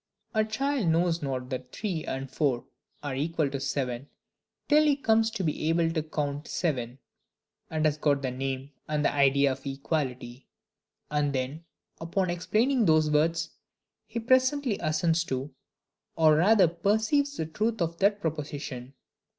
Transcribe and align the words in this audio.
A 0.33 0.43
child 0.43 0.87
knows 0.87 1.21
not 1.21 1.51
that 1.51 1.71
three 1.71 2.03
and 2.05 2.27
four 2.27 2.65
are 3.03 3.15
equal 3.15 3.51
to 3.51 3.59
seven, 3.59 4.09
till 4.67 4.83
he 4.83 4.95
comes 4.95 5.29
to 5.29 5.43
be 5.43 5.69
able 5.69 5.91
to 5.91 6.01
count 6.01 6.47
seven, 6.47 6.97
and 7.69 7.85
has 7.85 7.99
got 7.99 8.23
the 8.23 8.31
name 8.31 8.71
and 8.87 9.05
idea 9.05 9.51
of 9.51 9.63
equality; 9.63 10.47
and 11.11 11.33
then, 11.33 11.65
upon 11.99 12.31
explaining 12.31 12.85
those 12.87 13.11
words, 13.11 13.51
he 14.07 14.19
presently 14.19 14.79
assents 14.79 15.23
to, 15.25 15.53
or 16.15 16.35
rather 16.35 16.67
perceives 16.67 17.37
the 17.37 17.45
truth 17.45 17.79
of 17.79 17.99
that 17.99 18.19
proposition. 18.21 18.95